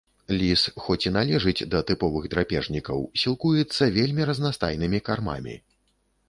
[0.37, 5.55] Ліс, хоць і належыць да тыповых драпежнікаў, сілкуецца вельмі разнастайнымі кармамі.